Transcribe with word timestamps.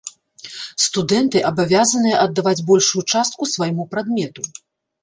Студэнты 0.85 1.43
абавязаныя 1.51 2.15
аддаваць 2.25 2.57
большую 2.73 3.07
частку 3.13 3.43
свайму 3.55 3.83
прадмету. 3.95 4.53